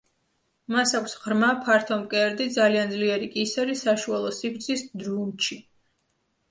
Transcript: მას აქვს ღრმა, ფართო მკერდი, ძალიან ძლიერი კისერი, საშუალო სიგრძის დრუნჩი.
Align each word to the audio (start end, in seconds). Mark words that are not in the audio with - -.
მას 0.75 0.93
აქვს 0.99 1.13
ღრმა, 1.25 1.49
ფართო 1.67 1.97
მკერდი, 2.05 2.47
ძალიან 2.57 2.97
ძლიერი 2.97 3.31
კისერი, 3.37 3.77
საშუალო 3.87 4.35
სიგრძის 4.41 4.87
დრუნჩი. 5.05 5.63